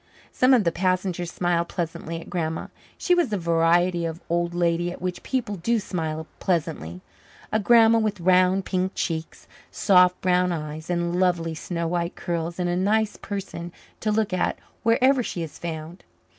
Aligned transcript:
Some 0.31 0.55
of 0.55 0.63
the 0.63 0.71
passengers 0.71 1.29
smiled 1.31 1.67
pleasantly 1.67 2.19
at 2.19 2.27
Grandma. 2.27 2.69
She 2.97 3.13
was 3.13 3.29
the 3.29 3.37
variety 3.37 4.03
of 4.03 4.19
old 4.31 4.55
lady 4.55 4.91
at 4.91 4.99
which 4.99 5.21
people 5.21 5.57
do 5.57 5.77
smile 5.79 6.25
pleasantly; 6.39 7.01
a 7.51 7.59
grandma 7.59 7.99
with 7.99 8.19
round, 8.19 8.65
pink 8.65 8.93
cheeks, 8.95 9.47
soft, 9.69 10.19
brown 10.19 10.51
eyes, 10.51 10.89
and 10.89 11.19
lovely 11.19 11.53
snow 11.53 11.87
white 11.87 12.15
curls 12.15 12.55
is 12.55 12.61
a 12.67 12.75
nice 12.75 13.15
person 13.15 13.71
to 13.99 14.11
look 14.11 14.33
at 14.33 14.57
wherever 14.81 15.21
she 15.21 15.43
is 15.43 15.59
found. 15.59 16.03